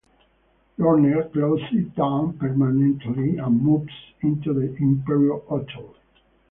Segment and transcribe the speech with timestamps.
[0.79, 3.93] Lorne closes it down permanently, and moves
[4.23, 5.93] into the Hyperion Hotel.